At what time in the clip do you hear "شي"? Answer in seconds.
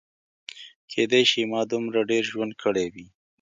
1.31-1.41